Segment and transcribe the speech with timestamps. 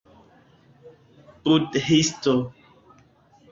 [1.47, 2.35] budhisto